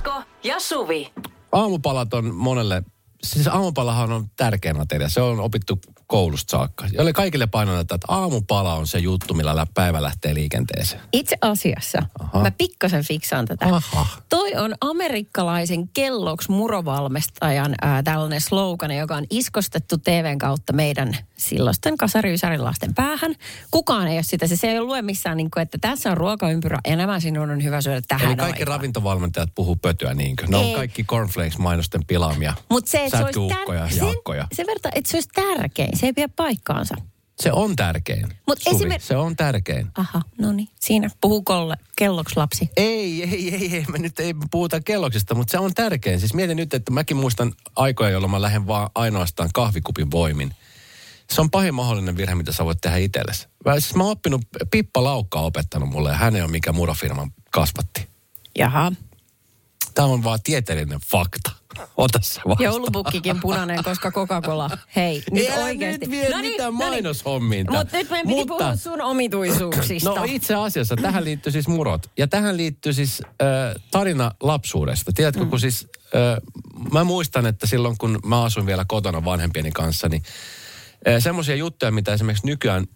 [0.00, 1.12] Esko ja Suvi.
[1.52, 2.82] Aamupalat on monelle,
[3.22, 5.08] siis aamupalahan on tärkeä ateria.
[5.08, 6.86] Se on opittu koulusta saakka.
[6.92, 11.02] Jolle kaikille painotetaan, että aamupala on se juttu, millä lä- päivä lähtee liikenteeseen.
[11.12, 12.42] Itse asiassa, Aha.
[12.42, 13.66] mä pikkasen fiksaan tätä.
[13.66, 14.06] Aha.
[14.28, 21.96] Toi on amerikkalaisen kelloks murovalmistajan ää, tällainen slogan, joka on iskostettu TVn kautta meidän silloisten
[21.96, 23.34] kasariysärin lasten päähän.
[23.70, 26.16] Kukaan ei ole sitä, se, se ei ole lue missään, niin kuin, että tässä on
[26.16, 28.76] ruokaympyrä ja nämä sinun on hyvä syödä tähän Eli kaikki aikaan.
[28.78, 30.46] ravintovalmentajat puhuu pötyä niinkö?
[30.46, 30.64] Ne Ei.
[30.64, 32.54] on kaikki cornflakes-mainosten pilaamia.
[32.70, 34.46] Mutta se, se olisi tär- jaakkoja.
[34.50, 36.94] se, se verta, että se olisi tärkein, se ei pidä paikkaansa.
[37.40, 38.26] Se on tärkein.
[38.46, 39.90] Mut Suvi, esimer- Se on tärkein.
[39.98, 42.70] Aha, no niin, siinä puhuu kolle, kelloks lapsi.
[42.76, 46.20] Ei, ei, ei, ei, me nyt ei puhuta kelloksista, mutta se on tärkein.
[46.20, 50.54] Siis mietin nyt, että mäkin muistan aikoja, jolloin mä lähden vaan ainoastaan kahvikupin voimin.
[51.30, 53.48] Se on pahin mahdollinen virhe, mitä sä voit tehdä itsellesi.
[53.66, 57.30] Mä, siis mä oon oppinut, Pippa Laukka on opettanut mulle ja hän ole mikä murofirman
[57.50, 58.08] kasvatti.
[58.58, 58.92] Jaha.
[59.94, 61.50] Tämä on vaan tieteellinen fakta.
[61.96, 62.64] Ota se vastaan.
[62.64, 64.70] Joulupukkikin punainen, koska Coca-Cola.
[64.96, 66.00] Hei, nyt Älä oikeasti.
[66.06, 67.78] nyt vie mitään mainoshommiin tää.
[67.78, 70.10] Mutta nyt meidän piti Mutta- puhua sun omituisuuksista.
[70.10, 72.10] No itse asiassa tähän liittyy siis murot.
[72.18, 75.12] Ja tähän liittyy siis äh, tarina lapsuudesta.
[75.12, 76.36] Tiedätkö, kun siis äh,
[76.92, 80.22] mä muistan, että silloin kun mä asuin vielä kotona vanhempieni kanssa, niin
[81.08, 82.86] äh, semmoisia juttuja, mitä esimerkiksi nykyään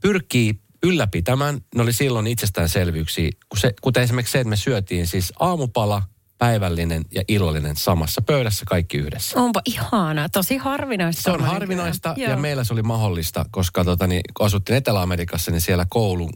[0.00, 3.30] pyrkii ylläpitämään, ne oli silloin itsestäänselvyyksiä,
[3.80, 6.02] kuten esimerkiksi se, että me syötiin siis aamupala,
[6.38, 9.40] päivällinen ja illallinen samassa pöydässä kaikki yhdessä.
[9.40, 11.22] Onpa ihana, tosi harvinaista.
[11.22, 12.38] Se on harvinaista ja Joo.
[12.38, 16.30] meillä se oli mahdollista, koska tota, niin, kun asuttiin Etelä-Amerikassa, niin siellä koulu,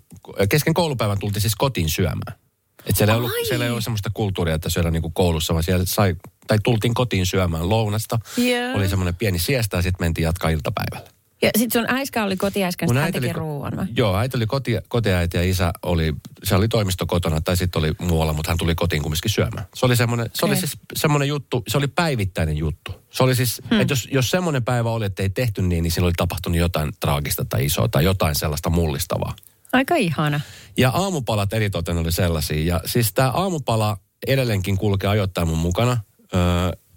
[0.48, 2.38] kesken koulupäivän tultiin siis kotiin syömään.
[2.86, 3.44] Et siellä, ei ollut, Ai.
[3.44, 7.26] siellä ei ollut semmoista kulttuuria, että syödään niin koulussa, vaan siellä sai, tai tultiin kotiin
[7.26, 8.18] syömään lounasta.
[8.36, 8.76] Joo.
[8.76, 11.17] Oli semmoinen pieni siesta ja sitten mentiin jatkaa iltapäivällä.
[11.42, 13.86] Ja sit sun äiskä oli kotiäiskä, Mun hän teki oli- vai?
[13.96, 17.92] Joo, äiti oli koti, kotiäiti ja isä oli, se oli toimisto kotona tai sitten oli
[18.00, 19.66] muualla, mutta hän tuli kotiin kumminkin syömään.
[19.74, 20.60] Se oli semmoinen, se oli Okei.
[20.60, 22.92] siis semmoinen juttu, se oli päivittäinen juttu.
[23.10, 23.80] Se oli siis, hmm.
[23.80, 26.92] että jos, jos semmoinen päivä oli, että ei tehty niin, niin siinä oli tapahtunut jotain
[27.00, 29.34] traagista tai isoa tai jotain sellaista mullistavaa.
[29.72, 30.40] Aika ihana.
[30.76, 32.74] Ja aamupalat eritoten oli sellaisia.
[32.74, 33.96] Ja siis tämä aamupala
[34.26, 35.96] edelleenkin kulkee ajoittain mun mukana.
[36.34, 36.40] Öö,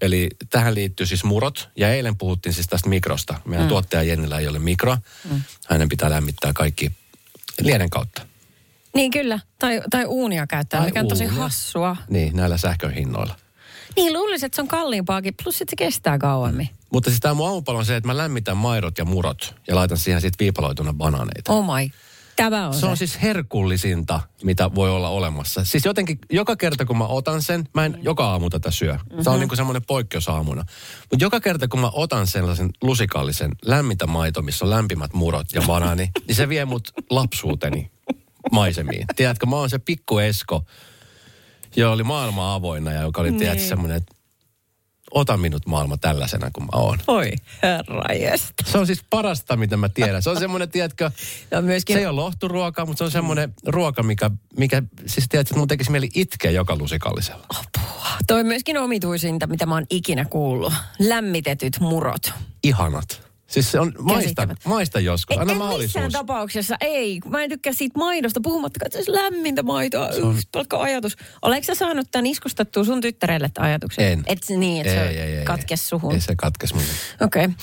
[0.01, 1.69] eli tähän liittyy siis murot.
[1.75, 3.41] Ja eilen puhuttiin siis tästä mikrosta.
[3.45, 3.69] Meidän mm.
[3.69, 4.97] tuottaja Jennillä ei ole mikro.
[5.29, 5.41] Mm.
[5.69, 6.91] Hänen pitää lämmittää kaikki
[7.62, 8.22] lieden kautta.
[8.95, 11.41] Niin kyllä, tai, tai uunia käyttää, Tai mikä on tosi uunia.
[11.41, 11.97] hassua.
[12.09, 13.35] Niin, näillä sähkön hinnoilla.
[13.95, 16.69] Niin luulisin, että se on kalliimpaakin, plus sitten se kestää kauemmin.
[16.94, 19.97] Mutta siis tämä mun aamupala on se, että mä lämmitän maidot ja murot ja laitan
[19.97, 21.53] siihen sitten viipaloituna banaaneita.
[21.53, 21.89] Oh my,
[22.50, 22.85] tämä on Se se.
[22.85, 25.66] on siis herkullisinta, mitä voi olla olemassa.
[25.66, 28.94] Siis jotenkin joka kerta, kun mä otan sen, mä en joka aamu tätä syö.
[28.94, 29.24] Mm-hmm.
[29.24, 30.63] Se on niin kuin semmoinen poikkeusaamuna.
[31.12, 35.62] Mutta joka kerta, kun mä otan sellaisen lusikallisen lämmintä maito, missä on lämpimät murot ja
[35.68, 37.91] banaani, niin se vie mut lapsuuteni
[38.51, 39.06] maisemiin.
[39.16, 40.66] Tiedätkö, mä oon se pikku Esko,
[41.75, 43.40] joka oli maailma avoinna ja joka oli, niin.
[43.40, 44.16] tiedätkö, semmoinen, että
[45.12, 47.00] ota minut maailma tällaisena kuin mä oon.
[47.08, 47.32] Oi
[47.64, 48.64] herra jästä.
[48.66, 50.22] Se on siis parasta, mitä mä tiedän.
[50.22, 51.12] Se on semmoinen, tiedätkö,
[51.52, 55.48] Ja myöskin se ei ole lohturuoka, mutta se on semmoinen ruoka, mikä, mikä siis tiedät,
[55.48, 57.46] että mun tekisi mieli itkeä joka lusikallisella.
[58.28, 60.74] Toi on myöskin omituisinta, mitä mä oon ikinä kuullut.
[61.00, 62.34] Lämmitetyt murot.
[62.64, 63.31] Ihanat.
[63.51, 65.94] Siis se on, maista, maista joskus, En, anna en mahdollisuus.
[66.03, 67.19] missään tapauksessa, ei.
[67.29, 70.09] Mä en tykkää siitä maidosta, puhumattakaan, että se olisi lämmintä maitoa.
[70.23, 70.38] On...
[70.51, 71.16] Pelkkä ajatus.
[71.41, 74.06] Oletko sä saanut tämän iskustettua sun tyttärelle tämän ajatuksen?
[74.06, 74.23] En.
[74.28, 76.13] Et se niin, että se katkes suhun.
[76.13, 76.84] Ei se katkes mun.
[77.22, 77.45] Okei.
[77.45, 77.56] Okay.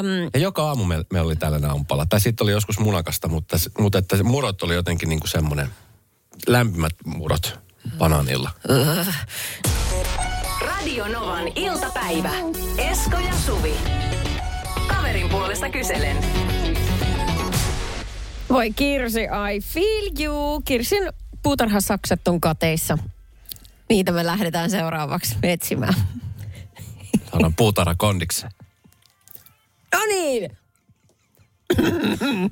[0.00, 2.06] Um, Ja joka aamu me, me oli tällainen aamupala.
[2.06, 5.30] Tai sitten oli joskus munakasta, mutta, se- mutta että se murot oli jotenkin niin kuin
[5.30, 5.68] semmoinen
[6.46, 7.58] lämpimät murot
[7.98, 8.50] banaanilla.
[10.60, 12.30] Radio Novan iltapäivä.
[12.78, 13.74] Esko ja Suvi.
[15.04, 16.16] Kaverin puolesta kyselen.
[18.50, 20.62] voi Kirsi, I feel you.
[20.64, 21.02] Kirsin
[21.42, 22.98] puutarhasakset on kateissa.
[23.88, 25.94] Niitä me lähdetään seuraavaksi etsimään.
[27.30, 28.46] Saadaan puutarha kondiksi.
[29.92, 30.56] No niin.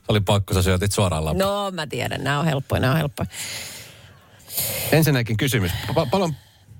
[0.09, 1.45] Oli pakko, sä syötit suoraan lappu.
[1.45, 3.27] No mä tiedän, nämä on helppoja, nämä on helppoja.
[4.93, 5.73] Ensinnäkin kysymys.
[5.89, 6.35] Pa- paljon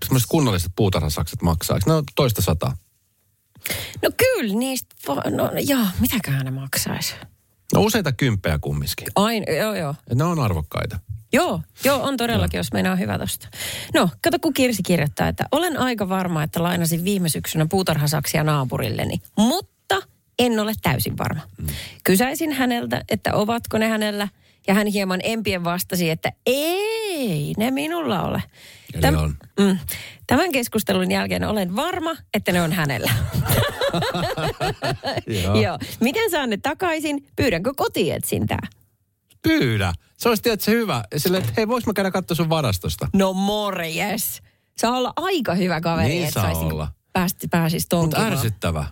[0.05, 1.77] semmoiset kunnolliset puutarhasakset maksaa?
[1.77, 2.77] Eikö ne ole toista sataa?
[4.03, 4.95] No kyllä, niistä,
[5.31, 7.15] no joo, mitäköhän ne maksaisi?
[7.75, 9.07] No useita kymppejä kumminkin.
[9.15, 9.95] Aina, joo joo.
[10.11, 10.99] Et ne on arvokkaita.
[11.33, 13.49] Joo, joo, on todellakin, jos meinaa hyvä tosta.
[13.95, 19.23] No, kato kun Kirsi kirjoittaa, että olen aika varma, että lainasin viime syksynä puutarhasaksia naapurilleni,
[19.39, 20.01] mutta
[20.39, 21.41] en ole täysin varma.
[21.59, 21.67] Mm.
[22.05, 24.29] Kysäisin häneltä, että ovatko ne hänellä,
[24.67, 28.43] ja hän hieman empien vastasi, että ei, ne minulla ole.
[28.95, 29.35] Eli on.
[29.61, 29.79] Mm,
[30.27, 33.13] tämän keskustelun jälkeen olen varma, että ne on hänellä.
[35.43, 35.61] Joo.
[35.61, 35.79] Joo.
[36.01, 37.27] Miten saan ne takaisin?
[37.37, 38.67] Pyydänkö kotietsintää?
[39.43, 39.93] Pyydä.
[40.17, 41.05] Se olisi tietysti hyvä.
[41.17, 43.09] Sille, että hei, vois mä käydä katsoa sun varastosta.
[43.13, 44.43] No morjes.
[44.79, 46.89] Saa olla aika hyvä kaveri, Niin että saisi olla.
[47.13, 48.33] Päästi, pääsis Mutta tonkimaan.
[48.33, 48.85] ärsyttävä.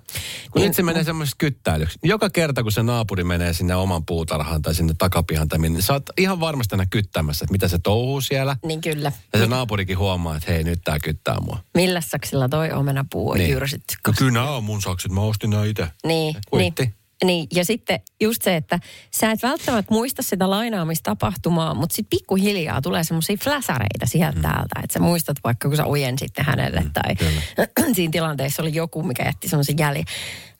[0.50, 1.98] Kun Niin, nyt se menee semmoisessa kyttäilyksi.
[2.04, 5.82] Joka kerta, kun se naapuri menee sinne oman puutarhaan tai sinne takapihan tai minne, niin
[5.82, 8.56] sä oot ihan varmasti aina kyttämässä, että mitä se touhuu siellä.
[8.66, 9.12] Niin kyllä.
[9.32, 11.58] Ja se naapurikin huomaa, että hei, nyt tää kyttää mua.
[11.74, 13.50] Millä saksilla toi omenapuu on Niin.
[13.50, 13.94] jyrsitty?
[14.06, 15.88] No kyllä nämä on mun sakset, mä ostin nämä itse.
[16.06, 16.82] Niin, Kuitti.
[16.82, 16.94] niin,
[17.24, 18.80] niin, ja sitten just se, että
[19.10, 24.42] sä et välttämättä muista sitä lainaamistapahtumaa, mutta sitten pikkuhiljaa tulee semmoisia fläsäreitä sieltä mm.
[24.42, 24.80] täältä.
[24.84, 27.14] Että sä muistat vaikka, kun sä ojen sitten hänelle mm, tai
[27.94, 30.04] siinä tilanteessa oli joku, mikä jätti semmoisen jäljen.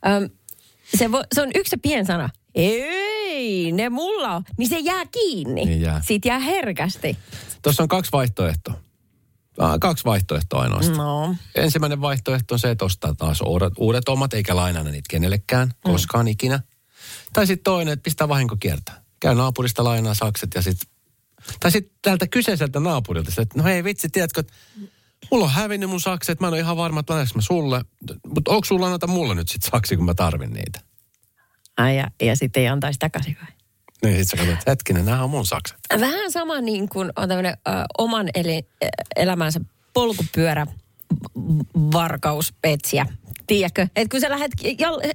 [0.06, 0.30] Öm,
[0.96, 2.28] se, vo, se on yksi se pien sana.
[2.54, 4.44] Ei, ne mulla on.
[4.58, 5.64] Niin se jää kiinni.
[5.64, 6.00] Niin jää.
[6.04, 7.18] Siitä jää herkästi.
[7.62, 8.74] Tuossa on kaksi vaihtoehtoa.
[9.58, 10.96] Ah, Kaksi vaihtoehtoa ainoastaan.
[10.98, 11.36] No.
[11.54, 15.92] Ensimmäinen vaihtoehto on se, että ostaa taas uudet, uudet omat, eikä lainana niitä kenellekään, Mm.
[15.92, 16.60] koskaan ikinä.
[17.32, 19.02] Tai sitten toinen, että pistää vahinko kiertää.
[19.20, 20.90] Käy naapurista lainaa sakset ja sitten...
[21.60, 24.52] Tai sitten tältä kyseiseltä naapurilta, että no hei vitsi, tiedätkö, että
[25.30, 27.84] mulla on hävinnyt mun sakset, mä en ole ihan varma, että mä sulle.
[28.34, 30.80] Mutta onko sulla lainata mulle nyt sitten saksi, kun mä tarvin niitä?
[31.76, 33.52] Ai ja, ja sitten ei antaisi takaisin vai?
[34.04, 35.78] Niin sit sä katsot, hetkinen, nämä on mun sakset.
[36.00, 38.86] Vähän sama niin kuin on tämmöinen ö, oman eli, ä,
[39.16, 39.60] elämänsä
[39.92, 40.66] polkupyörä
[41.92, 43.06] varkauspetsijä.
[43.46, 43.86] Tiedätkö?
[43.96, 44.50] Että kun sä lähdet,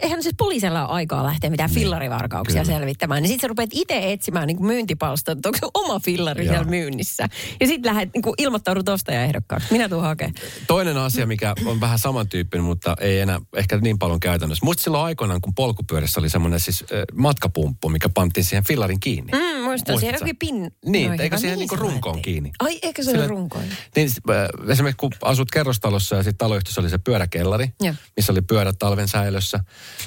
[0.02, 2.78] eihän siis poliisilla ole aikaa lähteä mitään fillarivarkauksia kyllä.
[2.78, 6.54] selvittämään, niin sit sä rupeat itse etsimään niin myyntipalstaa, että onko se oma fillari Joo.
[6.54, 7.30] siellä myynnissä.
[7.60, 9.68] Ja sit lähdet niin ilmoittaudut ostajaehdokkaaksi.
[9.72, 10.36] Minä tuun hakemaan.
[10.68, 14.66] Toinen asia, mikä on vähän samantyyppinen, mutta ei enää ehkä niin paljon käytännössä.
[14.66, 19.32] Muista silloin aikoinaan, kun polkupyörässä oli semmoinen siis äh, matkapumppu, mikä pantiin siihen fillarin kiinni.
[19.32, 20.06] Mm, muistan, sä?
[20.06, 20.72] jokin pin...
[20.86, 22.52] Niin, Noin, eikö siihen niinku se runkoon kiinni?
[22.60, 23.64] Ai, eikö se ole runkoon?
[23.96, 27.96] Niin äh, esimerkiksi kun asut kerrostalossa ja sitten taloyhtiössä oli se pyöräkellari, Joo.
[28.16, 29.60] Missä oli pyörät talven säilössä.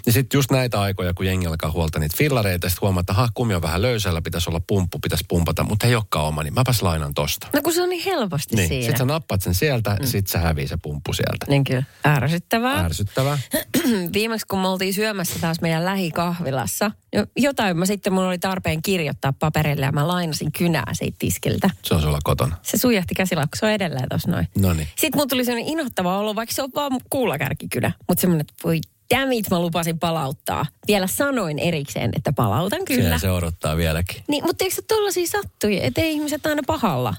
[0.07, 3.29] Niin sitten just näitä aikoja, kun jengi alkaa huolta niitä fillareita, sitten huomaa, että ha,
[3.35, 6.83] kumi on vähän löysällä, pitäisi olla pumppu, pitäisi pumpata, mutta ei olekaan oma, niin mäpäs
[6.83, 7.47] lainan tosta.
[7.55, 8.83] No kun se on niin helposti Niin, siinä.
[8.83, 10.07] sitten sä nappat sen sieltä, mm.
[10.07, 11.47] sitten se hävii se pumppu sieltä.
[11.49, 11.83] Niin kyllä.
[12.07, 12.81] Ärsyttävää.
[12.85, 13.39] Ärsyttävää.
[14.13, 18.83] viimeksi kun me oltiin syömässä taas meidän lähikahvilassa, jo- jotain mä sitten mun oli tarpeen
[18.83, 21.71] kirjoittaa paperille ja mä lainasin kynää siitä tiskiltä.
[21.85, 22.57] Se on sulla kotona.
[22.63, 23.15] Se sujahti
[23.63, 24.49] on edelleen tuossa noin.
[24.59, 24.89] No niin.
[24.97, 27.88] Sitten mun tuli sellainen inhottava olo, vaikka se on vaan kuulakärkikynä.
[28.09, 28.81] Mutta semmoinen, että voi
[29.15, 30.67] dammit, mä lupasin palauttaa.
[30.89, 33.01] Vielä sanoin erikseen, että palautan kyllä.
[33.01, 34.23] Siellä se odottaa vieläkin.
[34.29, 37.15] Niin, mutta eikö se tollasia sattui, ettei ihmiset aina pahalla?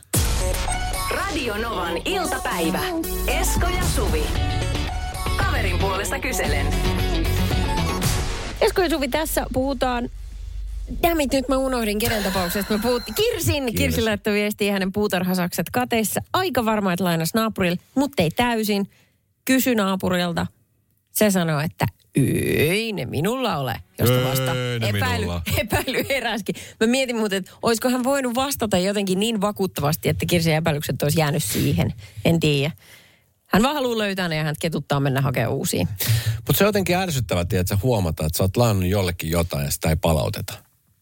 [1.11, 2.79] Radio Novan iltapäivä.
[3.27, 4.23] Esko ja Suvi.
[5.37, 6.67] Kaverin puolesta kyselen.
[8.61, 10.09] Esko ja Suvi, tässä puhutaan
[11.03, 12.73] Dammit, nyt mä unohdin kenen tapauksesta.
[12.73, 13.75] Me puhuttiin Kirsin.
[13.75, 16.21] Kirsi laittoi viestiä hänen puutarhasakset kateissa.
[16.33, 18.89] Aika varma, että lainas naapurille, mutta ei täysin.
[19.45, 20.47] Kysy naapurilta.
[21.11, 21.85] Se sanoi, että
[22.15, 24.51] ei ne minulla ole, josta Ei vasta
[24.89, 25.41] epäily, minulla.
[25.57, 26.55] epäily heräskin.
[26.79, 31.19] Mä mietin muuten, että olisiko hän voinut vastata jotenkin niin vakuuttavasti, että Kirsin epäilykset olisi
[31.19, 31.93] jäänyt siihen.
[32.25, 32.71] En tiedä.
[33.45, 35.87] Hän vaan haluaa löytää ne ja hän ketuttaa mennä hakemaan uusia.
[36.35, 39.71] Mutta se on jotenkin ärsyttävää, että sä huomata, että sä oot lainannut jollekin jotain ja
[39.71, 40.53] sitä ei palauteta.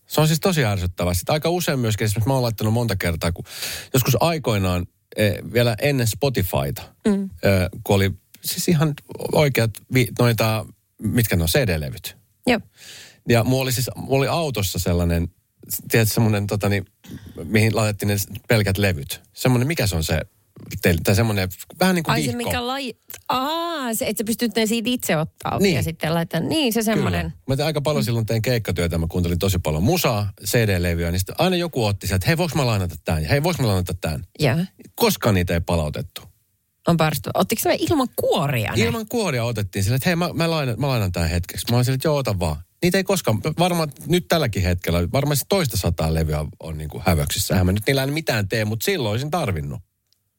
[0.08, 1.14] Se on siis tosi ärsyttävää.
[1.14, 3.46] Sitten aika usein myöskin, esimerkiksi mä oon laittanut monta kertaa, kun
[3.94, 7.24] joskus aikoinaan, eh, vielä ennen Spotifyta, mm.
[7.24, 7.30] eh,
[7.84, 8.12] kun oli
[8.48, 8.94] siis ihan
[9.32, 10.66] oikeat vi, noita,
[11.02, 12.18] mitkä ne on, CD-levyt.
[12.48, 12.60] Joo.
[13.30, 15.28] Ja mulla oli siis, mulla oli autossa sellainen,
[15.92, 16.86] tiedätkö, semmoinen, tota, niin,
[17.44, 18.16] mihin laitettiin ne
[18.48, 19.22] pelkät levyt.
[19.34, 20.22] Semmoinen, mikä se on se,
[20.82, 21.50] teille, tai semmoinen,
[21.80, 22.38] vähän niin kuin Ai se vihko.
[22.38, 23.00] mikä laji...
[23.30, 25.76] Aa, se, että sä pystyt ne siitä itse ottaa Niin.
[25.76, 26.40] ja sitten laittaa.
[26.40, 27.22] Niin, se semmoinen.
[27.22, 27.44] Kyllä.
[27.48, 31.36] Mä tein aika paljon silloin tein keikkatyötä, mä kuuntelin tosi paljon musaa, CD-levyä, niin sitten
[31.38, 33.24] aina joku otti sieltä, että hei, voiko mä lainata tämän?
[33.26, 34.24] Hei, voiko mä lainata tämän?
[34.40, 34.58] Joo.
[34.96, 36.22] Koskaan niitä ei palautettu.
[36.88, 37.30] On päästy.
[37.34, 38.84] Ottiko se ilman kuoria ne?
[38.84, 41.66] Ilman kuoria otettiin sille, että hei, mä, mä, lainan, mä lainan tämän hetkeksi.
[41.72, 42.56] Mä olin sille, että joo, ota vaan.
[42.84, 47.04] Niitä ei koskaan, varmaan nyt tälläkin hetkellä, varmaan se toista sataa levyä on, niin kuin
[47.06, 47.54] hävöksissä.
[47.54, 49.80] Eihän mä nyt niillä mitään tee, mutta silloin olisin tarvinnut.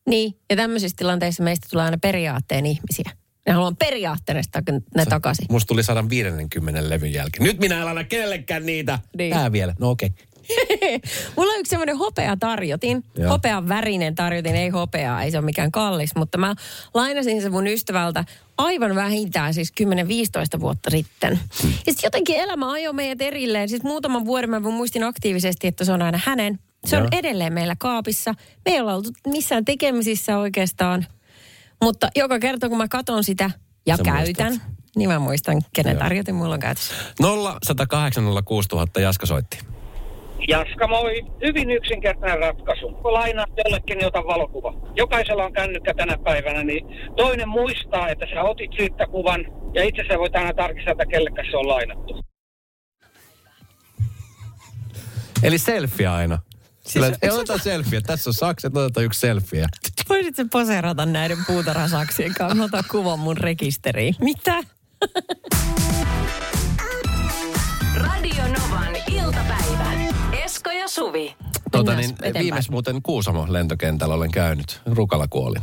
[0.08, 3.10] Niin, ja tämmöisissä tilanteissa meistä tulee aina periaatteen ihmisiä.
[3.46, 4.62] Ne haluan periaatteesta
[4.96, 5.46] ne takaisin.
[5.50, 7.44] Musta tuli 150 levyn jälkeen.
[7.44, 8.98] Nyt minä en laina kenellekään niitä.
[9.18, 9.34] Niin.
[9.34, 9.74] Tää vielä.
[9.78, 10.06] No okei.
[10.06, 10.26] Okay.
[11.36, 13.04] Mulla on yksi semmoinen hopea tarjotin.
[13.18, 13.30] Joo.
[13.30, 16.14] Hopean värinen tarjotin, ei hopeaa, ei se ole mikään kallis.
[16.16, 16.54] Mutta mä
[16.94, 18.24] lainasin sen mun ystävältä
[18.58, 19.72] aivan vähintään siis
[20.56, 21.40] 10-15 vuotta sitten.
[21.62, 21.70] Hmm.
[21.70, 23.68] Ja sitten jotenkin elämä ajoi meidät erilleen.
[23.68, 26.58] Siis muutaman vuoden mä muistin aktiivisesti, että se on aina hänen.
[26.86, 27.08] Se on Joo.
[27.12, 28.34] edelleen meillä kaapissa.
[28.64, 31.06] Me ei olla oltu missään tekemisissä oikeastaan.
[31.82, 33.50] Mutta joka kerta, kun mä katon sitä
[33.86, 34.70] ja Sä käytän, muistat.
[34.96, 36.02] niin mä muistan, kenen Joo.
[36.02, 36.94] tarjotin mulla on käytössä.
[37.20, 39.58] 0 108 06000 Jaska soitti.
[40.48, 41.14] Jaska, moi.
[41.46, 42.88] Hyvin yksinkertainen ratkaisu.
[42.88, 44.74] Kun lainaat jollekin, niin ota valokuva.
[44.96, 50.02] Jokaisella on kännykkä tänä päivänä, niin toinen muistaa, että sä otit siitä kuvan, ja itse
[50.08, 52.20] sä voit aina tarkistaa, että kellekäs se on lainattu.
[55.42, 56.38] Eli selfie aina.
[56.80, 58.00] Sillä, siis, ei oteta selfie.
[58.00, 59.66] Tässä on sakset, otetaan yksi selfie.
[60.08, 62.54] Voisit se poseerata näiden puutarhasaksien kanssa?
[62.54, 64.14] Mä otan kuvan mun rekisteriin.
[64.20, 64.62] Mitä?
[67.94, 70.27] Radio Novan iltapäivä.
[70.88, 71.36] Suvi.
[71.72, 74.80] Tuota, niin, viimeis muuten Kuusamo lentokentällä olen käynyt.
[74.86, 75.62] Rukalla kuolin.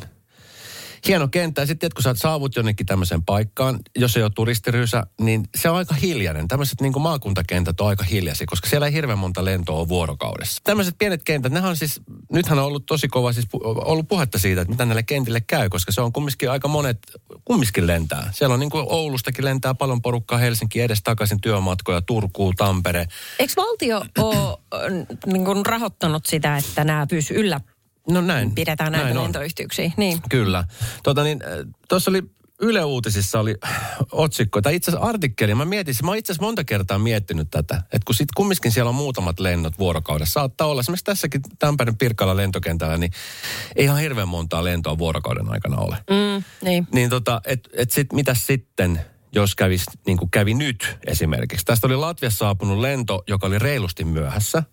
[1.07, 1.61] Hieno kenttä.
[1.61, 5.77] Ja sitten kun sä saavut jonnekin tämmöiseen paikkaan, jos ei ole turistiryysä, niin se on
[5.77, 6.47] aika hiljainen.
[6.47, 10.61] Tämmöiset niin maakuntakentät on aika hiljaisia, koska siellä ei hirveän monta lentoa ole vuorokaudessa.
[10.63, 14.61] Tämmöiset pienet kentät, nehän on siis, nythän on ollut tosi kova siis ollut puhetta siitä,
[14.61, 16.97] että mitä näille kentille käy, koska se on kumminkin aika monet,
[17.45, 18.29] kumminkin lentää.
[18.33, 23.07] Siellä on niin kuin Oulustakin lentää paljon porukkaa Helsinki edes takaisin työmatkoja, Turkuun, Tampere.
[23.39, 24.57] Eikö valtio ole
[25.25, 27.61] niin rahoittanut sitä, että nämä pysyy yllä?
[28.09, 28.55] No näin.
[28.55, 29.91] Pidetään näitä näin lentoyhteyksiä.
[29.97, 30.21] Niin.
[30.29, 30.63] Kyllä.
[31.03, 31.43] Tota niin,
[31.89, 32.23] tuossa oli
[32.61, 33.55] Yle Uutisissa oli
[34.11, 35.55] otsikko, tai itse asiassa artikkeli.
[35.55, 38.95] Mä mietin, mä itse asiassa monta kertaa miettinyt tätä, että kun sit kumminkin siellä on
[38.95, 43.11] muutamat lennot vuorokaudessa, saattaa olla, esimerkiksi tässäkin Tampereen Pirkkalan lentokentällä, niin
[43.75, 45.97] ei ihan hirveän montaa lentoa vuorokauden aikana ole.
[46.09, 46.87] Mm, niin.
[46.91, 49.01] Niin tota, et, et sit, mitä sitten,
[49.33, 51.65] jos kävis, niin kuin kävi nyt esimerkiksi.
[51.65, 54.63] Tästä oli Latviassa saapunut lento, joka oli reilusti myöhässä.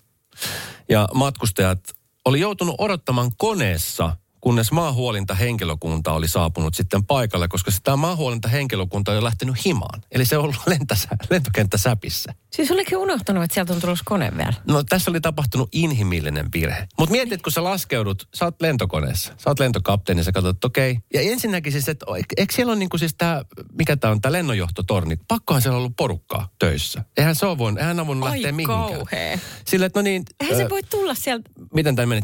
[0.89, 1.81] Ja matkustajat
[2.25, 9.13] oli joutunut odottamaan koneessa, kunnes maahuolinta henkilökunta oli saapunut sitten paikalle, koska sitä maahuolinta henkilökunta
[9.13, 10.03] oli lähtenyt himaan.
[10.11, 12.35] Eli se on ollut lentäsä, lentokenttä säpissä.
[12.53, 14.55] Siis oliko unohtanut, että sieltä on tulossa kone vielä?
[14.69, 16.89] No tässä oli tapahtunut inhimillinen virhe.
[16.99, 20.99] Mutta mietit, kun sä laskeudut, sä oot lentokoneessa, sä oot lentokapteeni, sä katsot, että okei.
[21.15, 22.07] Ja ensinnäkin siis, että
[22.37, 23.43] eikö- siellä ole niinku siis tämä,
[23.79, 25.17] mikä tämä on, tämä lennonjohtotorni.
[25.29, 27.05] Pakkohan siellä on ollut porukkaa töissä.
[27.17, 28.79] Eihän se ole voinut, eihän ole voinut Ai lähteä mihinkään.
[28.93, 29.39] kauhea.
[29.67, 31.51] Sillä, että no niin, Eihän ö, se voi tulla sieltä.
[31.75, 32.21] miten tämä meni?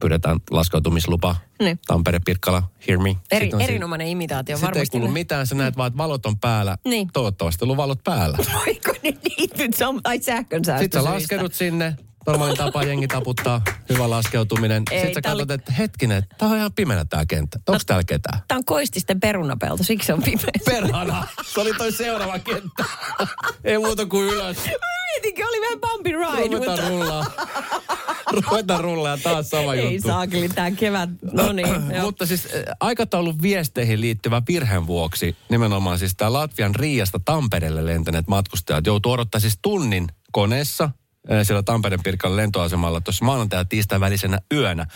[0.00, 1.36] Pyydetään laskeutumislupa.
[1.60, 1.78] Niin.
[1.86, 3.16] Tampere, Pirkkala, hear me.
[3.30, 4.98] Eri, Sitten erinomainen imitaatio Sitten ei varmasti.
[4.98, 6.78] kuulu mitään, sä näet vaan, että valot on päällä.
[6.84, 7.08] Niin.
[7.12, 8.38] Toivottavasti on valot päällä.
[8.66, 9.66] Voiko ne liittyä?
[9.74, 11.96] Se on, ai sähkön Sitten sä laskeudut sinne.
[12.28, 13.62] Normaalin tapa jengi taputtaa.
[13.88, 14.82] Hyvä laskeutuminen.
[14.90, 17.58] Ei, Sitten sä tää oli- katsot, että hetkinen, tää on ihan pimeä tää kenttä.
[17.68, 18.40] Onko täällä ketään?
[18.48, 20.44] Tämä on koististen perunapelto, siksi on pimeä.
[20.64, 21.26] Perhana!
[21.54, 22.84] Se oli toi seuraava kenttä.
[23.64, 24.56] Ei muuta kuin ylös.
[25.12, 26.56] Mietinkin, oli vähän bumpy ride.
[26.56, 27.24] Ruvetaan mutta- rullaa.
[28.32, 30.08] Ruvetaan rullaa taas sama Ei juttu.
[30.08, 31.10] saakeli, tämä kevät.
[31.32, 31.68] No niin.
[32.02, 38.26] Mutta siis äh, aikataulun viesteihin liittyvä virheen vuoksi nimenomaan siis tämä Latvian Riasta Tampereelle lentäneet
[38.28, 40.90] matkustajat joutuu odottaa siis tunnin koneessa
[41.42, 44.86] siellä Tampereen Pirkan lentoasemalla tuossa maanantai- ja tiistain välisenä yönä.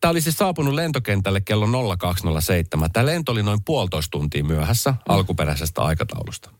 [0.00, 2.90] Tämä oli siis saapunut lentokentälle kello 0207.
[2.92, 6.50] Tämä lento oli noin puolitoista tuntia myöhässä alkuperäisestä aikataulusta.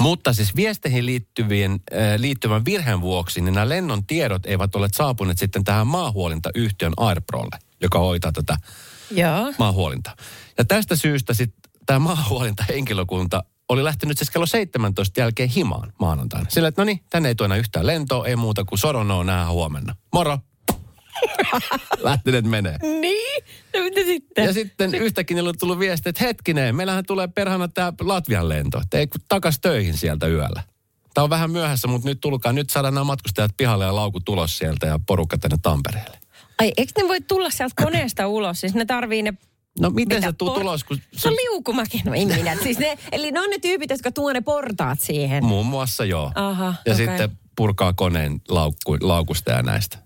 [0.00, 1.80] Mutta siis viesteihin liittyvien,
[2.16, 7.98] liittyvän virheen vuoksi, niin nämä lennon tiedot eivät ole saapuneet sitten tähän maahuolintayhtiön Airprolle, joka
[7.98, 8.56] hoitaa tätä
[9.10, 9.52] Joo.
[9.58, 10.16] maahuolinta.
[10.58, 16.50] Ja tästä syystä sitten tämä maahuolintahenkilökunta oli lähtenyt siis kello 17 jälkeen himaan maanantaina.
[16.50, 19.96] Sillä, että no niin, tänne ei enää yhtään lentoa, ei muuta kuin soronoo nää huomenna.
[20.12, 20.38] Moro!
[21.98, 22.78] Lähteneet menee.
[22.82, 23.44] Niin?
[23.74, 24.44] No mitä sitten?
[24.44, 28.80] Ja sitten yhtäkkiä niillä on tullut viesti, että hetkinen, meillähän tulee perhana tämä Latvian lento.
[28.80, 30.62] Että ei kun takas töihin sieltä yöllä.
[31.14, 32.52] Tämä on vähän myöhässä, mutta nyt tulkaa.
[32.52, 36.18] Nyt saadaan nämä matkustajat pihalle ja lauku tulos sieltä ja porukka tänne Tampereelle.
[36.58, 38.60] Ai, eikö ne voi tulla sieltä koneesta ulos?
[38.60, 39.34] Siis ne tarvii ne...
[39.80, 42.02] No miten mitä, se tuu por- tulos, kun Se on liukumäki.
[42.04, 42.56] No ei minä.
[42.62, 45.44] Siis ne, eli ne on ne tyypit, jotka tuo ne portaat siihen.
[45.44, 46.32] Muun muassa joo.
[46.34, 47.06] Aha, ja okei.
[47.06, 49.98] sitten purkaa koneen laukku, laukusta ja näistä.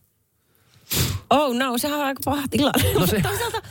[1.30, 2.92] Oh no, sehän on aika paha tilanne.
[2.94, 3.62] No se- toisaalta,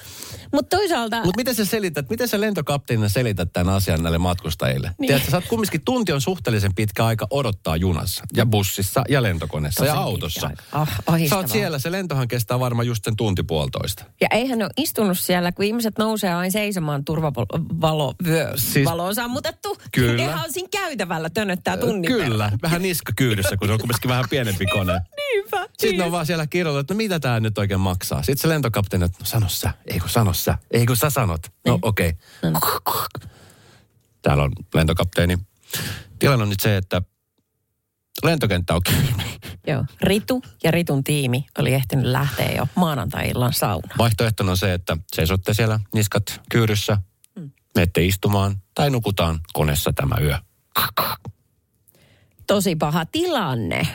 [0.53, 1.17] mutta toisaalta...
[1.23, 4.87] Mutta miten sä selität, miten sä lentokapteenina selität tämän asian näille matkustajille?
[4.87, 4.95] Niin.
[4.99, 5.07] Niin.
[5.07, 9.83] Tiedätkö, sä oot kumminkin tunti on suhteellisen pitkä aika odottaa junassa ja bussissa ja lentokoneessa
[9.83, 10.51] Tosi ja autossa.
[10.71, 10.89] Ah,
[11.29, 14.03] Sä oot siellä, se lentohan kestää varmaan just sen tunti puolitoista.
[14.21, 19.05] Ja eihän ole istunut siellä, kun ihmiset nousee aina seisomaan turvavalo, vyö, siis, Siis- valo
[19.05, 19.77] on sammutettu.
[19.91, 20.23] Kyllä.
[20.23, 24.25] Nehän on siinä käytävällä tönöttää tunnin Kyllä, vähän niska kyydyssä, kun se on kumminkin vähän
[24.29, 24.93] pienempi kone.
[25.17, 25.67] Niinpä.
[25.77, 28.23] Sitten ne on vaan siellä kirjoilla, että no mitä tämä nyt oikein maksaa.
[28.23, 31.41] Sitten se lentokapteeni, että no sano sä, ei kun sano sä, ei kun sä sanot.
[31.67, 32.13] No okei.
[32.43, 33.07] Okay.
[34.21, 35.37] Täällä on lentokapteeni.
[36.19, 37.01] Tilanne on nyt se, että
[38.23, 39.37] lentokenttä on kiinni.
[39.67, 39.85] Joo.
[40.01, 43.97] Ritu ja Ritun tiimi oli ehtinyt lähteä jo maanantai-illan saunaan.
[43.97, 46.97] Vaihtoehtona on se, että seisotte siellä niskat kyyryssä,
[47.35, 47.51] Mm.
[47.75, 50.37] menette istumaan tai nukutaan koneessa tämä yö.
[52.47, 53.87] Tosi paha tilanne.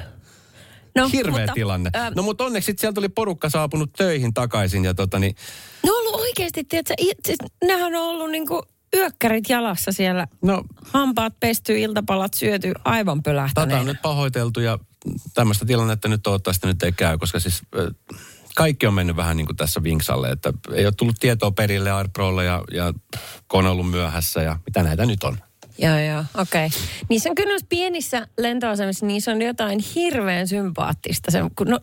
[0.94, 1.90] No, Hirveä mutta, tilanne.
[1.94, 5.36] ä, no mutta onneksi sit sieltä oli porukka saapunut töihin takaisin ja tota niin,
[5.82, 6.94] Ne on ollut oikeasti, tiedätkö,
[7.26, 8.62] siis nehän on ollut niinku
[8.96, 10.26] yökkärit jalassa siellä.
[10.42, 13.22] no Hampaat pesty, iltapalat syöty, aivan
[13.54, 14.78] tätä on nyt pahoiteltu ja
[15.34, 17.62] tämmöistä tilannetta nyt toivottavasti nyt ei käy, koska siis
[18.54, 22.44] kaikki on mennyt vähän niin kuin tässä vinksalle, että ei ole tullut tietoa perille Airprolle
[22.44, 22.92] ja, ja
[23.46, 25.38] kone on ollut myöhässä ja mitä näitä nyt on.
[25.78, 26.66] Joo, joo, okei.
[26.66, 26.78] Okay.
[27.08, 31.30] Niissä on kyllä pienissä lentoasemissa, niissä on jotain hirveän sympaattista.
[31.30, 31.80] Se, kun, no,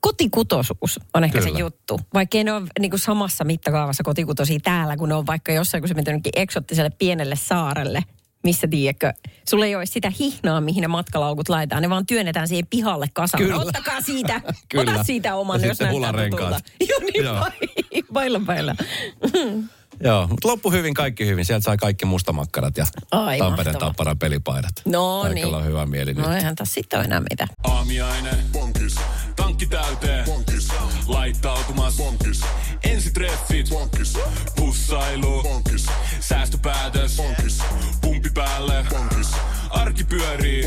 [0.00, 1.52] kotikutosuus on ehkä Kyllä.
[1.52, 2.00] se juttu.
[2.14, 5.88] Vaikka ne ole niin kuin samassa mittakaavassa kotikutosia täällä, kun ne on vaikka jossain, kun
[5.88, 8.02] se menee jonnekin eksottiselle pienelle saarelle,
[8.44, 9.12] missä tiedätkö,
[9.48, 11.82] sulla ei ole sitä hihnaa, mihin ne matkalaukut laitetaan.
[11.82, 13.42] Ne vaan työnnetään siihen pihalle kasaan.
[13.42, 13.56] Kyllä.
[13.56, 14.92] Ottakaa siitä, Kyllä.
[14.92, 16.60] ota siitä oman, Ja jos näyttää tutulta.
[16.88, 17.40] Joo, niin Joo.
[17.40, 18.76] vai- bailla, bailla.
[20.04, 21.44] Joo, mutta loppu hyvin, kaikki hyvin.
[21.44, 23.88] Sieltä sai kaikki mustamakkarat ja Ai, Tampereen mahtavaa.
[23.90, 24.72] tappara pelipaidat.
[24.84, 25.56] No Kaikilla niin.
[25.56, 26.26] on hyvä mieli nyt.
[26.26, 27.48] No eihän tässä sitten ole enää mitään.
[27.64, 28.36] Aamiainen.
[28.52, 28.94] Bonkis.
[29.36, 30.24] Tankki täyteen.
[30.24, 30.68] Bonkis.
[31.06, 31.96] Laittautumas.
[31.96, 32.40] Bonkis.
[32.84, 33.68] Ensitreffit.
[33.68, 34.14] Bonkis.
[34.56, 35.42] Pussailu.
[35.42, 35.86] Bonkis.
[36.20, 37.16] Säästöpäätös.
[37.16, 37.58] Bonkis.
[38.00, 38.84] Pumpi päälle.
[38.90, 39.28] Bonkis.
[39.70, 40.62] Arki pyörii.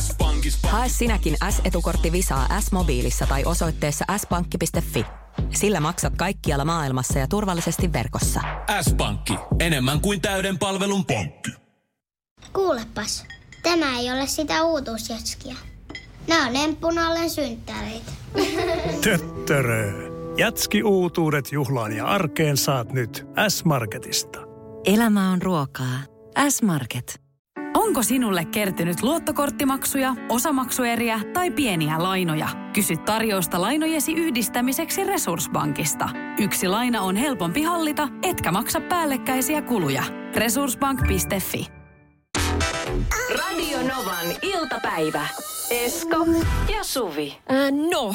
[0.00, 0.58] S-pankis.
[0.62, 5.04] Hae sinäkin S-etukortti Visaa S-mobiilissa tai osoitteessa s-pankki.fi.
[5.54, 8.40] Sillä maksat kaikkialla maailmassa ja turvallisesti verkossa.
[8.82, 9.34] S-pankki.
[9.60, 11.50] Enemmän kuin täyden palvelun pankki.
[12.52, 13.24] Kuulepas,
[13.62, 15.54] tämä ei ole sitä uutuusjatskia.
[16.26, 18.12] Nämä on emppunallen synttäreitä.
[19.04, 20.10] Töttörö.
[20.36, 24.38] Jatski uutuudet juhlaan ja arkeen saat nyt S-Marketista.
[24.84, 25.98] Elämä on ruokaa.
[26.48, 27.19] S-Market.
[27.74, 32.48] Onko sinulle kertynyt luottokorttimaksuja, osamaksueriä tai pieniä lainoja?
[32.72, 36.08] Kysy tarjousta lainojesi yhdistämiseksi Resurssbankista.
[36.38, 40.02] Yksi laina on helpompi hallita, etkä maksa päällekkäisiä kuluja.
[40.36, 41.66] Resurssbank.fi
[43.38, 45.26] Radio Novan iltapäivä.
[45.70, 46.26] Esko
[46.76, 47.36] ja Suvi.
[47.50, 48.14] Äh, no,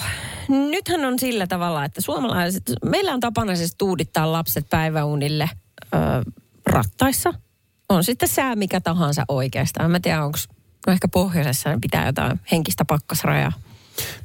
[0.70, 6.00] nythän on sillä tavalla, että suomalaiset, meillä on tapana siis tuudittaa lapset päiväunille äh,
[6.66, 7.34] rattaissa.
[7.90, 9.92] On sitten sää mikä tahansa oikeastaan.
[9.92, 10.38] Mä tiedän, onko
[10.88, 13.52] no ehkä pohjoisessa niin pitää jotain henkistä pakkasrajaa.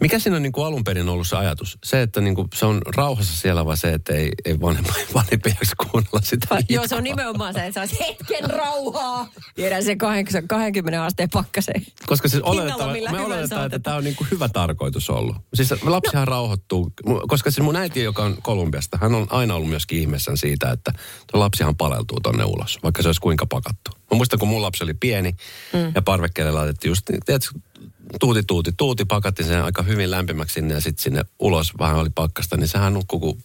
[0.01, 1.79] Mikä siinä on niin kuin alun perin ollut se ajatus?
[1.85, 5.49] Se, että niin kuin se on rauhassa siellä vai se, että ei, ei vanhempi, vanhempi
[5.49, 9.29] jaksa kuunnella sitä Va- Joo, se on nimenomaan se, että saisi hetken rauhaa.
[9.55, 11.87] Tiedän se 20 20 asteen pakkaseen.
[12.07, 15.37] Koska siis oletetaan, me oletetaan, että tämä on niin kuin hyvä tarkoitus ollut.
[15.55, 16.31] Siis lapsihan no.
[16.31, 16.93] rauhoittuu,
[17.29, 20.93] koska siis mun äiti, joka on Kolumbiasta, hän on aina ollut myöskin ihmeessään siitä, että
[21.33, 23.91] lapsihan paleltuu tonne ulos, vaikka se olisi kuinka pakattu.
[24.11, 25.33] Mä muistan, kun mun lapsi oli pieni
[25.73, 25.93] mm.
[25.95, 27.59] ja parvekkeelle laitettiin just, niin, tiedätkö,
[28.21, 32.11] tuuti, tuuti, tuuti, pakattiin sen aika hyvin lämpimäksi sinne ja sitten sinne ulos vähän oli
[32.15, 33.45] pakkasta, niin sehän nukkuu kuin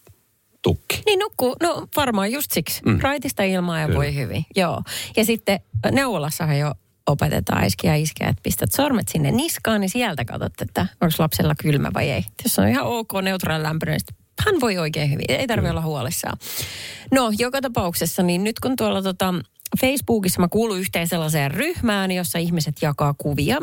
[0.62, 1.02] tukki.
[1.06, 2.82] Niin nukkuu, no varmaan just siksi.
[2.86, 3.00] Mm.
[3.02, 3.98] Raitista ilmaa ja Kyllä.
[3.98, 4.46] voi hyvin.
[4.56, 4.82] Joo.
[5.18, 5.60] Ja sitten
[5.92, 6.74] neuvolassahan jo
[7.08, 11.56] opetetaan äiskiä ja iskeä, että pistät sormet sinne niskaan, niin sieltä katsot, että onko lapsella
[11.56, 12.24] kylmä vai ei.
[12.44, 15.26] Jos on ihan ok, neutraali lämpöinen, niin hän voi oikein hyvin.
[15.30, 16.38] Ei tarvitse olla huolissaan.
[17.12, 19.34] No, joka tapauksessa, niin nyt kun tuolla tota,
[19.82, 23.58] Facebookissa mä kuulun yhteen sellaiseen ryhmään, jossa ihmiset jakaa kuvia,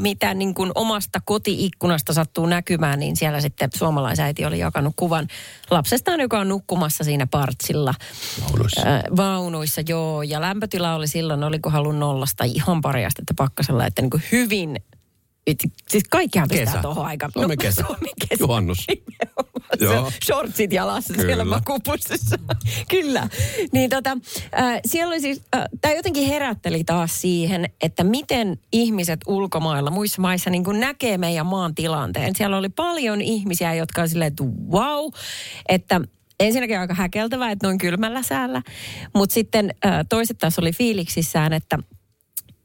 [0.00, 5.28] mitä niin kuin omasta kotiikkunasta sattuu näkymään, niin siellä sitten suomalaisäiti oli jakanut kuvan
[5.70, 7.94] lapsestaan, joka on nukkumassa siinä partsilla.
[8.42, 8.80] Vaunuissa.
[8.80, 10.22] Äh, vaunuissa, joo.
[10.22, 14.76] Ja lämpötila oli silloin, oliko halun nollasta ihan pari astetta pakkasella, että niin kuin hyvin,
[15.48, 15.58] et,
[15.88, 16.82] siis kaikkihan pistää Kesä.
[16.82, 17.32] tuohon aikaan.
[17.32, 17.84] Suomi kesä.
[17.86, 18.44] Suomi kesä.
[18.44, 18.86] Juhannus.
[19.80, 19.92] Joo.
[19.92, 20.12] Joo.
[20.24, 21.26] Shortsit jalassa Kyllä.
[21.26, 22.36] siellä makupussissa.
[22.90, 23.28] Kyllä.
[23.72, 24.10] Niin tota,
[24.58, 30.22] äh, siellä oli siis, äh, tämä jotenkin herätteli taas siihen, että miten ihmiset ulkomailla, muissa
[30.22, 32.36] maissa niin kuin näkee meidän maan tilanteen.
[32.36, 35.12] Siellä oli paljon ihmisiä, jotka on silleen, että wow,
[35.68, 36.00] että
[36.40, 38.62] ensinnäkin aika häkeltävää, että noin kylmällä säällä.
[39.14, 41.78] Mutta sitten äh, toiset taas oli fiiliksissään, että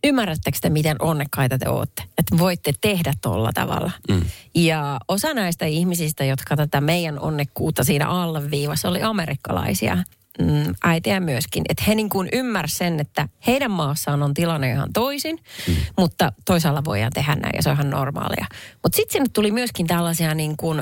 [0.03, 2.03] ymmärrättekö te, miten onnekkaita te olette?
[2.17, 3.91] Että voitte tehdä tuolla tavalla.
[4.09, 4.21] Mm.
[4.55, 9.97] Ja osa näistä ihmisistä, jotka tätä meidän onnekkuutta siinä alleviivassa, oli amerikkalaisia
[10.39, 11.63] mm, äitiä myöskin.
[11.69, 15.75] Että he niin kuin ymmärsivät sen, että heidän maassaan on tilanne ihan toisin, mm.
[15.97, 18.45] mutta toisaalla voidaan tehdä näin ja se on ihan normaalia.
[18.83, 20.77] Mutta sitten sinne tuli myöskin tällaisia niin kuin,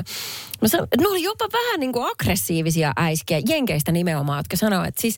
[0.62, 5.02] mä sanon, ne oli jopa vähän niin kuin aggressiivisia äiskiä, jenkeistä nimenomaan, jotka sanoivat, että
[5.02, 5.18] siis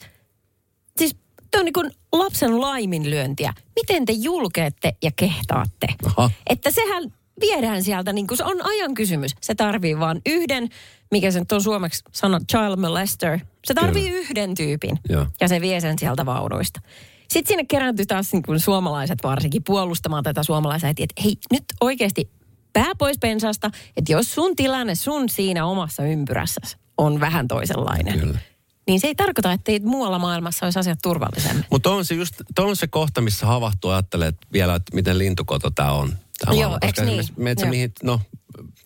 [1.54, 3.54] Tuo on niin kuin lapsen laiminlyöntiä.
[3.76, 5.88] Miten te julkeette ja kehtaatte?
[6.06, 6.32] Aha.
[6.50, 9.32] Että sehän viedään sieltä, niin kuin se on ajan kysymys.
[9.42, 10.70] Se tarvii vain yhden,
[11.12, 13.40] mikä se nyt on suomeksi sana child molester.
[13.66, 14.20] Se tarvii Kyllä.
[14.20, 15.26] yhden tyypin Joo.
[15.42, 16.82] ja se vie sen sieltä vaunuista.
[17.30, 22.30] Sitten sinne kerääntyi taas niin kuin suomalaiset varsinkin puolustamaan tätä suomalaisia, että hei nyt oikeasti
[22.74, 26.62] pää pois pensasta, että jos sun tilanne sun siinä omassa ympyrässä
[26.98, 28.40] on vähän toisenlainen, Kyllä.
[28.88, 31.66] Niin se ei tarkoita, että ei muualla maailmassa olisi asiat turvallisemmin.
[31.72, 35.18] Mutta on se just, on se kohta, missä havahtuu ja ajattelee että vielä, että miten
[35.18, 36.18] lintukoto tämä on.
[36.46, 37.20] Tää Joo, Koska niin?
[37.20, 37.70] esimerkiksi meet sä Joo.
[37.70, 38.22] mihin, no,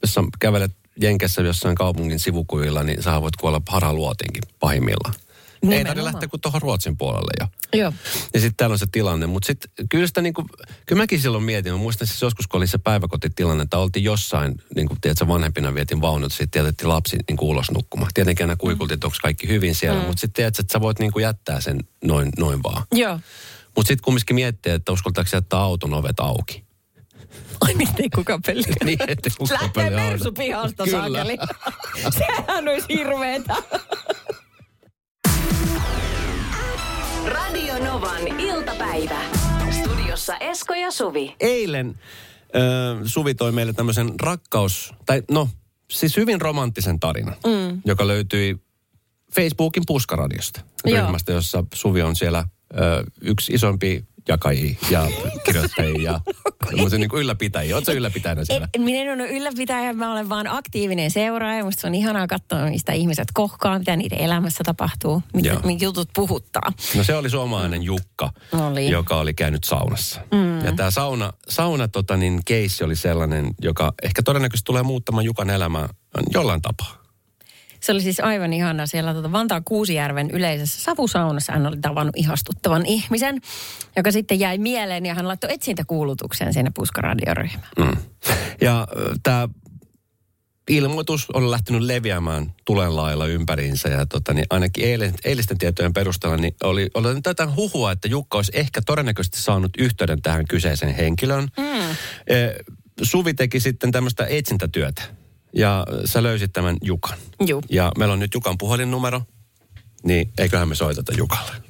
[0.02, 5.14] jos kävelet Jenkessä jossain kaupungin sivukuvilla, niin sä voit kuolla haraluotiinkin pahimmillaan.
[5.74, 6.14] Ei tarvitse Nimenomaan.
[6.14, 7.48] lähteä kuin tuohon Ruotsin puolelle jo.
[7.80, 7.94] Joo.
[8.34, 9.28] Ja sitten täällä on se tilanne.
[9.28, 10.46] Mutta sitten kyllä sitä niinku,
[10.86, 14.56] kyllä mäkin silloin mietin, mä muistan siis joskus, kun oli se päiväkotitilanne, että oltiin jossain,
[14.76, 18.12] niin kuin tiedätkö, vanhempina vietin vaunut, sitten jätettiin lapsi niin kuin ulos nukkumaan.
[18.14, 20.08] Tietenkin aina kuikultiin, että onko kaikki hyvin siellä, mm.
[20.08, 22.84] mutta sitten tiedätkö, että sä voit niin kuin jättää sen noin, noin vaan.
[22.92, 23.20] Joo.
[23.76, 26.68] Mutta sitten kumminkin miettiä, että uskaltaako jättää auton ovet auki.
[27.62, 28.64] Ai niin, ei kukaan peli.
[28.86, 29.90] niin, ettei kukaan Lähtee.
[29.90, 31.38] Mersu pihasta, saakeli.
[32.18, 33.56] Sehän olisi hirveetä.
[37.28, 39.20] Radio Novan iltapäivä.
[39.72, 41.36] Studiossa Esko ja Suvi.
[41.40, 42.00] Eilen
[42.56, 45.50] äh, Suvi toi meille tämmöisen rakkaus, tai no,
[45.92, 47.82] siis hyvin romanttisen tarinan, mm.
[47.86, 48.58] joka löytyi
[49.36, 51.02] Facebookin Puskaradiosta, Joo.
[51.02, 52.48] ryhmästä, jossa Suvi on siellä äh,
[53.22, 55.08] yksi isompi jakajia ja
[55.46, 56.20] kirjoittajia ja
[56.70, 57.76] semmoisia niin ylläpitäjiä.
[57.76, 58.68] Oletko ylläpitäjänä siellä?
[58.74, 61.64] En, minä en ole ylläpitäjä, mä olen vaan aktiivinen seuraaja.
[61.64, 66.72] Musta se on ihanaa katsoa, mistä ihmiset kohkaa, mitä niiden elämässä tapahtuu, mitä, jutut puhuttaa.
[66.96, 68.90] No se oli suomalainen Jukka, Oli.
[68.90, 70.22] joka oli käynyt saunassa.
[70.32, 70.66] Mm.
[70.66, 75.50] Ja tämä sauna, sauna tota, niin keissi oli sellainen, joka ehkä todennäköisesti tulee muuttamaan Jukan
[75.50, 75.90] elämää
[76.34, 76.97] jollain tapaa.
[77.80, 81.54] Se oli siis aivan ihana siellä tuota Vantaan Kuusijärven yleisessä savusaunassa.
[81.54, 83.42] Hän oli tavannut ihastuttavan ihmisen,
[83.96, 87.70] joka sitten jäi mieleen ja hän laittoi etsintäkuulutuksen sinne Puskaradioryhmään.
[87.78, 87.98] Mm.
[88.62, 88.88] Ja
[89.24, 89.50] tämä
[90.70, 93.90] ilmoitus on lähtenyt leviämään tulen lailla ympäriinsä.
[93.90, 98.38] Ja tota, niin ainakin eilen, eilisten tietojen perusteella niin oli, oli tätä huhua, että Jukka
[98.38, 101.48] olisi ehkä todennäköisesti saanut yhteyden tähän kyseisen henkilön.
[101.58, 101.96] Mm.
[103.02, 105.02] Suvi teki sitten tämmöistä etsintätyötä.
[105.58, 107.18] Ja sä löysit tämän Jukan.
[107.48, 107.64] Juu.
[107.70, 109.22] Ja meillä on nyt Jukan puhelinnumero.
[110.04, 111.67] Niin eiköhän me soiteta Jukalle.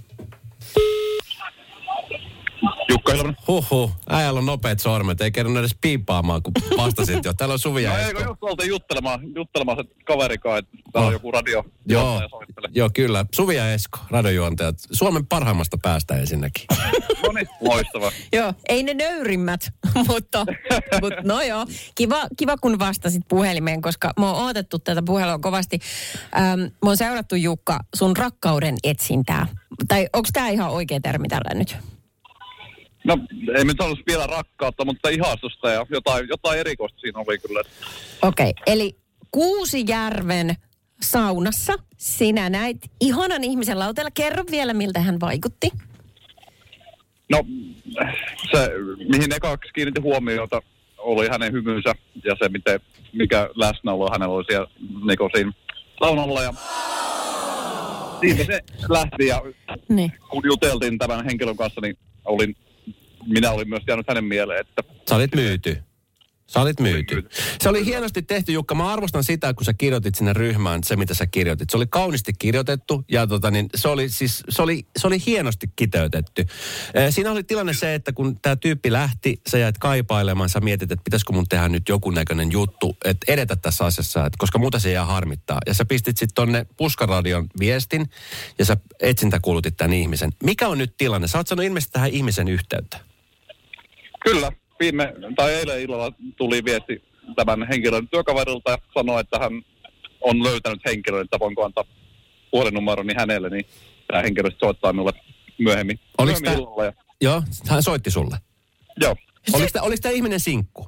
[3.08, 3.38] Jukka Hilmanen.
[3.48, 7.34] Huhhuh, äijällä on nopeat sormet, ei kerran edes piippaamaan, kun vastasit jo.
[7.34, 8.08] Täällä on Suvi ja No Esko.
[8.20, 11.08] eikö just oltiin juttelemaan, juttelemaan se kaverikaan, että täällä Oh.
[11.08, 11.64] on joku radio.
[11.86, 12.22] Joo,
[12.74, 13.26] joo, kyllä.
[13.36, 14.76] Suvi ja Esko, radiojuontajat.
[14.92, 16.66] Suomen parhaimmasta päästä ensinnäkin.
[17.28, 18.12] No niin, loistavaa.
[18.34, 19.70] Joo, ei ne nöyrimmät,
[20.08, 20.46] mutta,
[21.02, 21.66] mutta no joo.
[21.96, 25.80] Kiva, kiva, kun vastasit puhelimeen, koska mä oon odotettu tätä puhelua kovasti.
[26.38, 29.48] Ähm, mä oon seurattu Jukka sun rakkauden etsintää.
[29.88, 31.78] Tai onko tämä ihan oikea termi tällä nyt?
[33.08, 33.18] No,
[33.58, 37.62] ei nyt ollut vielä rakkautta, mutta ihastusta ja jotain, jotain erikoista siinä oli kyllä.
[38.22, 38.96] Okei, okay, eli
[39.32, 40.56] Kuusijärven
[41.02, 44.12] saunassa sinä näit ihanan ihmisen lautella.
[44.14, 45.70] Kerro vielä, miltä hän vaikutti.
[47.32, 47.44] No,
[48.52, 48.72] se,
[49.10, 50.62] mihin ekaksi kiinnitti huomiota,
[50.98, 51.94] oli hänen hymynsä
[52.26, 52.80] ja se, miten,
[53.14, 55.52] mikä läsnäolo hänellä oli siellä niin siinä
[56.00, 56.42] saunalla.
[56.42, 56.54] Ja
[58.20, 59.42] siitä se lähti ja
[59.90, 60.12] Niin.
[60.30, 62.56] kun juteltiin tämän henkilön kanssa, niin olin,
[63.28, 65.78] minä olin myös jäänyt hänen mieleen, että Sä olit myyty.
[66.48, 67.30] Sä olit myyty.
[67.62, 68.76] Se oli hienosti tehty, Jukka.
[68.76, 71.70] Mä arvostan sitä, kun sä kirjoitit sinne ryhmään se, mitä sä kirjoitit.
[71.70, 75.70] Se oli kauniisti kirjoitettu ja tota, niin se, oli siis, se, oli, se oli hienosti
[75.76, 76.46] kiteytetty.
[76.94, 80.92] Eh, Siinä oli tilanne se, että kun tämä tyyppi lähti, sä jäit kaipailemaan, sä mietit,
[80.92, 84.80] että pitäisikö mun tehdä nyt joku näköinen juttu, että edetä tässä asiassa, että koska muuta
[84.80, 85.60] se jää harmittaa.
[85.66, 88.10] Ja sä pistit sitten tonne Puskaradion viestin
[88.60, 90.32] ja sä etsintäkuulutit tämän ihmisen.
[90.44, 91.28] Mikä on nyt tilanne?
[91.28, 93.07] Sä oot saanut ilmeisesti tähän ihmisen yhteyttä.
[94.20, 97.04] Kyllä, viime tai eilen illalla tuli viesti
[97.36, 99.52] tämän henkilön työkaverilta ja sanoi, että hän
[100.22, 101.84] on löytänyt henkilön, että voinko antaa
[102.52, 103.66] puhelinnumeroni hänelle, niin
[104.08, 105.14] tämä henkilö soittaa minulle
[105.60, 106.00] myöhemmin.
[106.18, 108.38] Oliko myöhemmin illalla ja, Joo, hän soitti sulle.
[109.02, 109.16] Joo,
[109.54, 110.88] Oliko tämä, oliko tämä ihminen sinkku?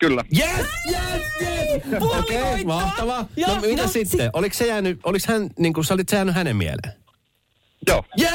[0.00, 0.24] kyllä.
[0.38, 2.02] Yes, yes, yes!
[2.02, 3.28] Okei, okay, mahtavaa.
[3.46, 4.30] No mitä no, sitten?
[4.32, 6.92] Oliko se jäänyt, oliko hän, niin kuin sä olit se jäänyt hänen mieleen?
[7.86, 8.04] Joo.
[8.20, 8.32] Yes!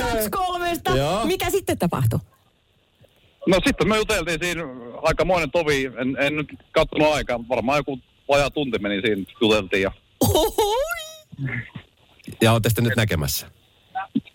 [0.00, 0.96] Kaksi kolmesta.
[0.96, 1.26] Joo.
[1.26, 2.18] Mikä sitten tapahtui?
[3.46, 4.62] No sitten me juteltiin siinä
[5.02, 9.92] aikamoinen tovi, en, en nyt katsonut aikaa, varmaan joku vajaa tunti meni siinä, juteltiin ja
[12.42, 13.46] Ja olette sitten nyt näkemässä.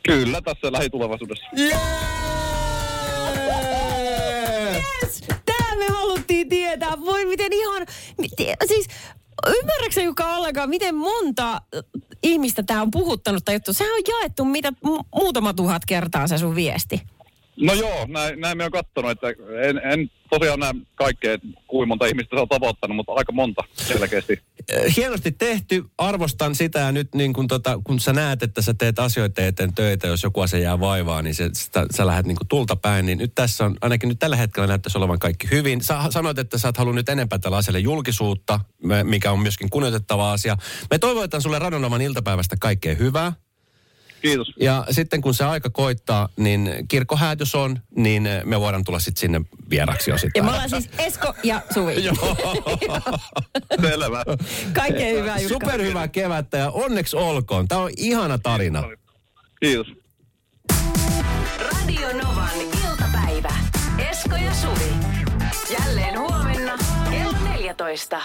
[0.04, 1.46] kyllä tässä lähitulevaisuudessa.
[1.60, 1.78] Yes!
[5.46, 7.00] Tää me haluttiin tietää.
[7.06, 7.86] Voi miten ihan...
[8.18, 8.88] miten- Siis
[9.48, 11.60] ymmärrätkö Jukka ollenkaan, miten monta äh,
[12.24, 13.74] ihmistä tämä on puhuttanut tai juttu?
[13.74, 17.02] Sehän on jaettu mitä mu- muutama tuhat kertaa se sun viesti.
[17.62, 19.28] No joo, näin, näin me on kattonut, että
[19.62, 24.40] en, en tosiaan näe kaikkea, kuinka monta ihmistä se on tavoittanut, mutta aika monta selkeästi.
[24.70, 28.74] Eh, Hienosti tehty, arvostan sitä ja nyt niin kun, tota, kun sä näet, että sä
[28.74, 32.38] teet asioita eteen töitä, jos joku asia jää vaivaa, niin se, sitä, sä lähdet niin
[32.50, 35.82] tulta päin, niin nyt tässä on, ainakin nyt tällä hetkellä näyttäisi olevan kaikki hyvin.
[35.82, 38.60] Sä sanoit, että sä oot halunnut nyt enempää tällä asialle julkisuutta,
[39.04, 40.58] mikä on myöskin kunnioitettava asia.
[40.92, 43.34] Me toivotan sulle Radonovan iltapäivästä kaikkea hyvää.
[44.22, 44.54] Kiitos.
[44.60, 49.42] Ja sitten kun se aika koittaa, niin kirkkohäätys on, niin me voidaan tulla sitten sinne
[49.70, 50.46] vieraksi jo Ja sitten.
[50.46, 51.96] me ollaan siis Esko ja Suvi.
[53.90, 54.24] Selvä.
[54.74, 55.54] Kaikkea hyvää, Jukka.
[55.54, 57.68] Superhyvää kevättä ja onneksi olkoon.
[57.68, 58.84] Tämä on ihana tarina.
[59.60, 59.88] Kiitos.
[61.60, 63.54] Radio Novan iltapäivä.
[64.12, 64.92] Esko ja Suvi.
[65.80, 66.78] Jälleen huomenna
[67.12, 68.22] kello 14.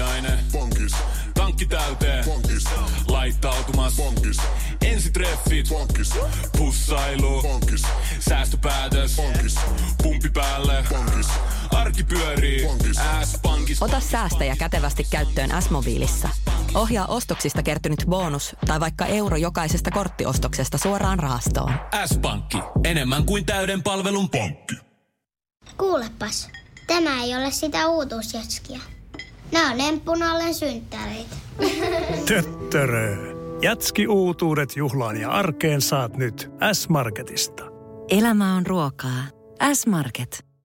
[0.00, 0.38] Aamiainen.
[0.52, 0.92] Bonkis.
[1.34, 2.24] Tankki täyteen.
[2.24, 2.64] Bonkis.
[3.08, 3.96] Laittautumas.
[3.96, 4.36] Bonkis.
[4.84, 5.68] Ensitreffit.
[5.68, 6.10] Bonkis.
[6.58, 7.42] Pussailu.
[7.42, 7.82] Bonkis.
[8.20, 9.16] Säästöpäätös.
[9.16, 9.54] Bonkis.
[10.02, 10.84] Pumpi päälle.
[10.88, 11.26] Bonkis.
[11.70, 12.66] Arki pyörii.
[12.66, 12.96] Bonkis.
[13.24, 13.82] S-pankis.
[13.82, 16.28] Ota säästäjä kätevästi käyttöön S-mobiilissa.
[16.74, 21.72] Ohjaa ostoksista kertynyt bonus tai vaikka euro jokaisesta korttiostoksesta suoraan rahastoon.
[22.06, 22.58] S-pankki.
[22.84, 24.74] Enemmän kuin täyden palvelun pankki.
[25.78, 26.48] Kuulepas,
[26.86, 28.80] tämä ei ole sitä uutuusjatskia.
[29.54, 31.36] Nämä on emppunallen synttäreitä.
[32.28, 33.16] Töttörö.
[33.62, 37.64] Jatski uutuudet juhlaan ja arkeen saat nyt S-Marketista.
[38.10, 39.22] Elämä on ruokaa.
[39.72, 40.53] S-Market.